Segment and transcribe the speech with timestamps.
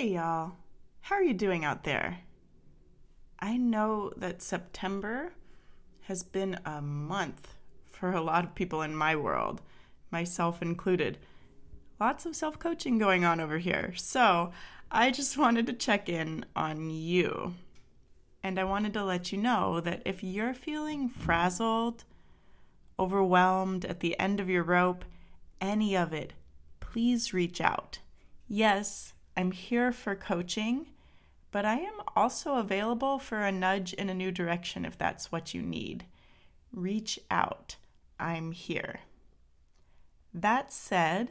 [0.00, 0.52] Hey, y'all.
[1.02, 2.20] How are you doing out there?
[3.38, 5.34] I know that September
[6.04, 7.52] has been a month
[7.84, 9.60] for a lot of people in my world,
[10.10, 11.18] myself included.
[12.00, 13.92] Lots of self coaching going on over here.
[13.94, 14.52] So
[14.90, 17.56] I just wanted to check in on you.
[18.42, 22.04] And I wanted to let you know that if you're feeling frazzled,
[22.98, 25.04] overwhelmed at the end of your rope,
[25.60, 26.32] any of it,
[26.80, 27.98] please reach out.
[28.48, 30.86] Yes, I'm here for coaching,
[31.50, 35.54] but I am also available for a nudge in a new direction if that's what
[35.54, 36.04] you need.
[36.72, 37.76] Reach out.
[38.18, 39.00] I'm here.
[40.32, 41.30] That said,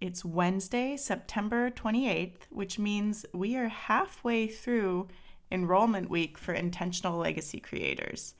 [0.00, 5.08] it's Wednesday, September 28th, which means we are halfway through
[5.52, 8.34] enrollment week for intentional legacy creators.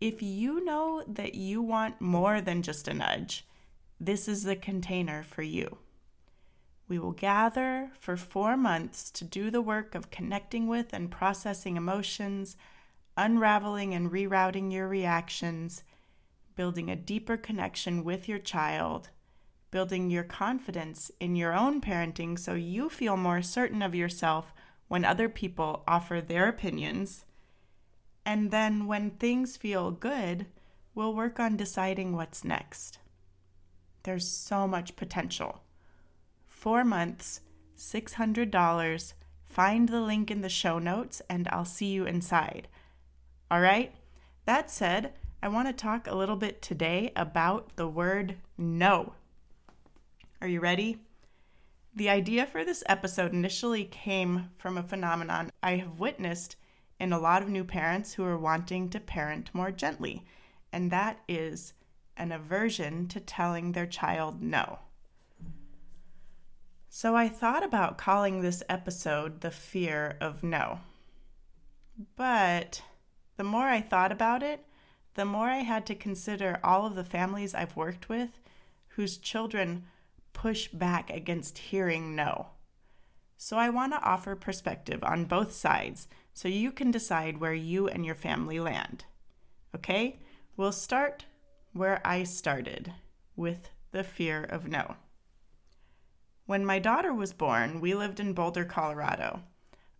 [0.00, 3.46] If you know that you want more than just a nudge,
[4.00, 5.78] this is the container for you.
[6.92, 11.78] We will gather for four months to do the work of connecting with and processing
[11.78, 12.54] emotions,
[13.16, 15.84] unraveling and rerouting your reactions,
[16.54, 19.08] building a deeper connection with your child,
[19.70, 24.52] building your confidence in your own parenting so you feel more certain of yourself
[24.88, 27.24] when other people offer their opinions.
[28.26, 30.44] And then when things feel good,
[30.94, 32.98] we'll work on deciding what's next.
[34.02, 35.62] There's so much potential
[36.62, 37.40] four months,
[37.76, 39.14] $600.
[39.44, 42.68] Find the link in the show notes and I'll see you inside.
[43.50, 43.92] All right?
[44.44, 49.14] That said, I want to talk a little bit today about the word no.
[50.40, 50.98] Are you ready?
[51.96, 56.54] The idea for this episode initially came from a phenomenon I have witnessed
[57.00, 60.24] in a lot of new parents who are wanting to parent more gently,
[60.72, 61.72] and that is
[62.16, 64.78] an aversion to telling their child no.
[66.94, 70.80] So I thought about calling this episode The Fear of No.
[72.16, 72.82] But
[73.38, 74.66] the more I thought about it,
[75.14, 78.38] the more I had to consider all of the families I've worked with
[78.88, 79.84] whose children
[80.34, 82.48] push back against hearing no.
[83.38, 87.88] So I want to offer perspective on both sides so you can decide where you
[87.88, 89.06] and your family land.
[89.74, 90.20] Okay?
[90.58, 91.24] We'll start
[91.72, 92.92] where I started
[93.34, 94.96] with the fear of no.
[96.46, 99.42] When my daughter was born, we lived in Boulder, Colorado,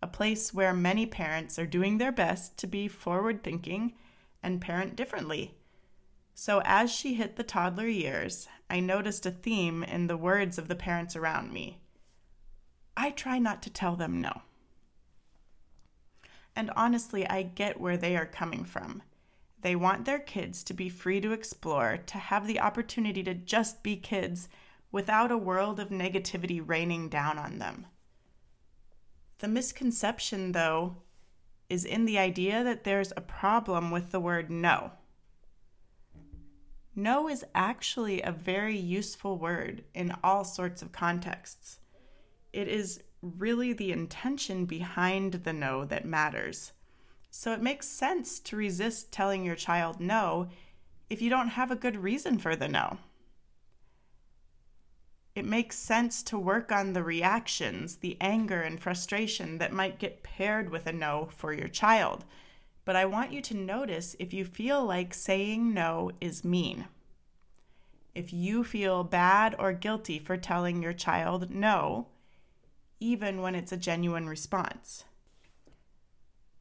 [0.01, 3.93] a place where many parents are doing their best to be forward thinking
[4.41, 5.55] and parent differently.
[6.35, 10.67] So, as she hit the toddler years, I noticed a theme in the words of
[10.67, 11.79] the parents around me.
[12.97, 14.41] I try not to tell them no.
[16.55, 19.01] And honestly, I get where they are coming from.
[19.61, 23.81] They want their kids to be free to explore, to have the opportunity to just
[23.81, 24.49] be kids
[24.93, 27.87] without a world of negativity raining down on them.
[29.39, 30.97] The misconception, though,
[31.67, 34.91] is in the idea that there's a problem with the word no.
[36.95, 41.79] No is actually a very useful word in all sorts of contexts.
[42.53, 46.71] It is really the intention behind the no that matters.
[47.31, 50.49] So it makes sense to resist telling your child no
[51.09, 52.99] if you don't have a good reason for the no
[55.35, 60.21] it makes sense to work on the reactions, the anger and frustration that might get
[60.21, 62.23] paired with a no for your child.
[62.85, 66.85] But I want you to notice if you feel like saying no is mean.
[68.13, 72.07] If you feel bad or guilty for telling your child no,
[72.99, 75.05] even when it's a genuine response.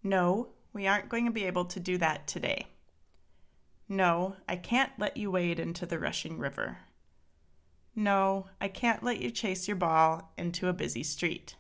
[0.03, 2.69] No, we aren't going to be able to do that today.
[3.87, 6.79] No, I can't let you wade into the rushing river.
[7.95, 11.57] No, I can't let you chase your ball into a busy street.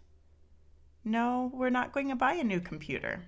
[1.05, 3.25] No, we're not going to buy a new computer.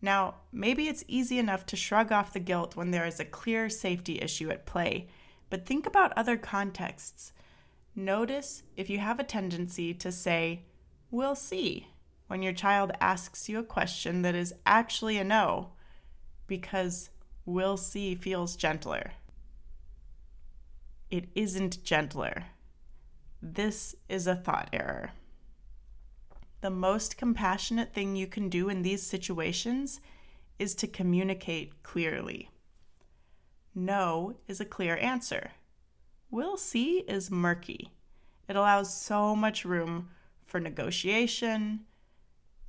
[0.00, 3.68] Now, maybe it's easy enough to shrug off the guilt when there is a clear
[3.68, 5.08] safety issue at play,
[5.50, 7.32] but think about other contexts.
[7.94, 10.62] Notice if you have a tendency to say,
[11.12, 11.88] We'll see,
[12.26, 15.72] when your child asks you a question that is actually a no,
[16.48, 17.10] because
[17.44, 19.12] we'll see feels gentler
[21.12, 22.44] it isn't gentler.
[23.42, 25.10] this is a thought error.
[26.62, 30.00] The most compassionate thing you can do in these situations
[30.58, 32.48] is to communicate clearly.
[33.74, 35.50] No is a clear answer.
[36.30, 37.90] We'll see is murky.
[38.48, 40.08] It allows so much room
[40.46, 41.80] for negotiation,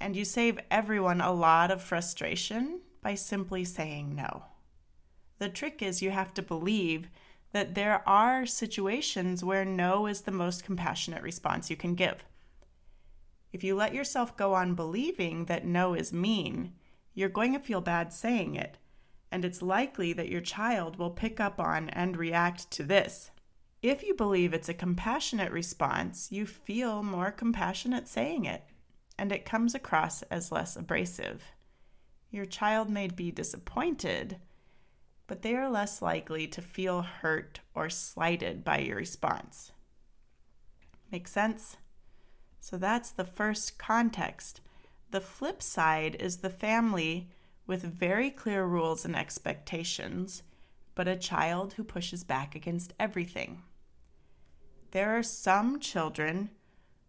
[0.01, 4.43] and you save everyone a lot of frustration by simply saying no.
[5.37, 7.07] The trick is you have to believe
[7.53, 12.25] that there are situations where no is the most compassionate response you can give.
[13.53, 16.73] If you let yourself go on believing that no is mean,
[17.13, 18.79] you're going to feel bad saying it,
[19.31, 23.29] and it's likely that your child will pick up on and react to this.
[23.83, 28.63] If you believe it's a compassionate response, you feel more compassionate saying it,
[29.17, 31.43] and it comes across as less abrasive.
[32.31, 34.37] Your child may be disappointed,
[35.27, 39.71] but they are less likely to feel hurt or slighted by your response.
[41.11, 41.77] Make sense?
[42.59, 44.61] So that's the first context.
[45.11, 47.29] The flip side is the family
[47.67, 50.43] with very clear rules and expectations,
[50.95, 53.61] but a child who pushes back against everything.
[54.91, 56.49] There are some children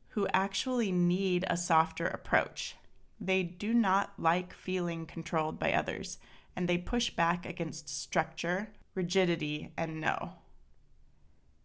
[0.08, 2.76] who actually need a softer approach.
[3.20, 6.18] They do not like feeling controlled by others
[6.56, 10.32] and they push back against structure, rigidity, and no.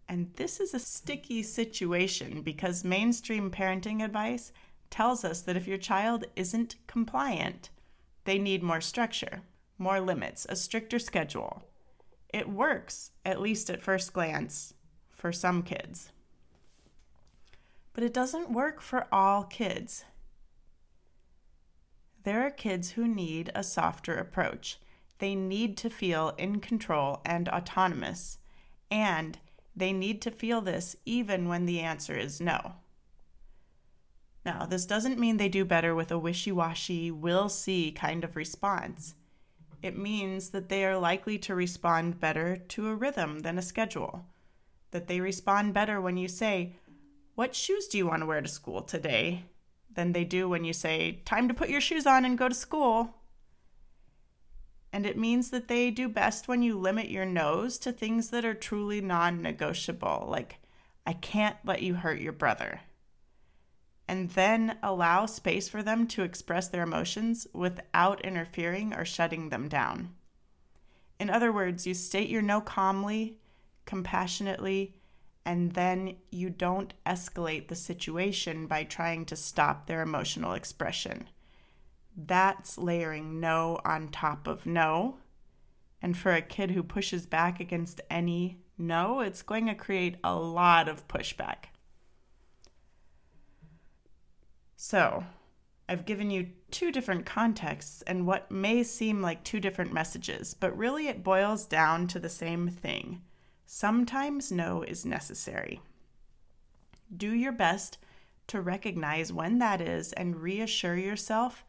[0.07, 4.51] And this is a sticky situation because mainstream parenting advice
[4.89, 7.69] tells us that if your child isn't compliant,
[8.25, 9.41] they need more structure,
[9.77, 11.63] more limits, a stricter schedule.
[12.33, 14.73] It works, at least at first glance,
[15.11, 16.11] for some kids.
[17.93, 20.05] But it doesn't work for all kids
[22.23, 24.79] there are kids who need a softer approach.
[25.19, 28.37] They need to feel in control and autonomous,
[28.89, 29.37] and
[29.75, 32.75] they need to feel this even when the answer is no.
[34.45, 38.35] Now, this doesn't mean they do better with a wishy washy, we'll see kind of
[38.35, 39.15] response.
[39.81, 44.25] It means that they are likely to respond better to a rhythm than a schedule.
[44.91, 46.75] That they respond better when you say,
[47.35, 49.45] What shoes do you want to wear to school today?
[49.99, 52.55] Than they do when you say, Time to put your shoes on and go to
[52.55, 53.15] school.
[54.93, 58.45] And it means that they do best when you limit your no's to things that
[58.45, 60.59] are truly non negotiable, like,
[61.05, 62.79] I can't let you hurt your brother.
[64.07, 69.67] And then allow space for them to express their emotions without interfering or shutting them
[69.67, 70.15] down.
[71.19, 73.37] In other words, you state your no calmly,
[73.85, 74.95] compassionately,
[75.49, 81.27] and then you don't escalate the situation by trying to stop their emotional expression.
[82.15, 85.17] That's layering no on top of no.
[86.03, 90.35] And for a kid who pushes back against any no, it's going to create a
[90.35, 91.71] lot of pushback.
[94.75, 95.23] So,
[95.89, 100.77] I've given you two different contexts and what may seem like two different messages, but
[100.77, 103.23] really it boils down to the same thing
[103.71, 105.79] Sometimes no is necessary.
[107.15, 107.99] Do your best
[108.47, 111.63] to recognize when that is and reassure yourself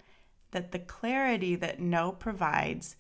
[0.52, 2.96] that the clarity that no provides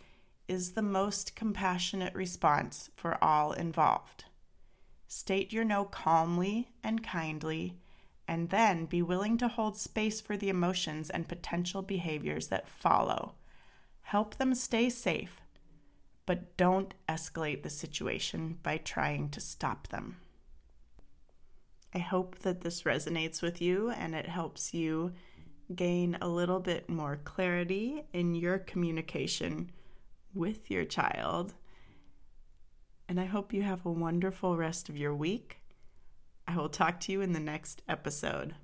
[0.48, 4.26] is the most compassionate response for all involved.
[5.08, 7.78] State your no calmly and kindly,
[8.28, 13.32] and then be willing to hold space for the emotions and potential behaviors that follow.
[14.02, 15.39] Help them stay safe
[16.30, 20.14] but don't escalate the situation by trying to stop them.
[21.92, 25.10] I hope that this resonates with you and it helps you
[25.74, 29.72] gain a little bit more clarity in your communication
[30.32, 31.54] with your child.
[33.08, 35.58] And I hope you have a wonderful rest of your week.
[36.46, 38.54] I will talk to you in the next episode.